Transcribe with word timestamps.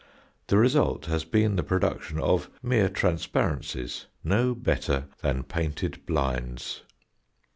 The 0.47 0.57
result 0.57 1.05
has 1.05 1.25
been 1.25 1.57
the 1.57 1.63
production 1.63 2.19
of 2.19 2.49
mere 2.63 2.89
transparencies 2.89 4.07
no 4.23 4.55
better 4.55 5.05
than 5.21 5.43
painted 5.43 6.07
blinds. 6.07 6.81